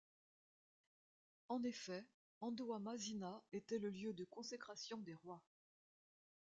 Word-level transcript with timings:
En 1.47 1.61
effet, 1.63 2.03
Andohamasina 2.39 3.43
était 3.53 3.77
le 3.77 3.91
lieu 3.91 4.13
de 4.13 4.23
consécration 4.23 4.97
des 5.01 5.13
rois. 5.13 5.43